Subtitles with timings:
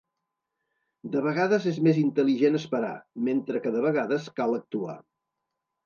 [1.15, 2.91] De vegades és més intel·ligent esperar,
[3.31, 5.03] mentre que de vegades cal actuar.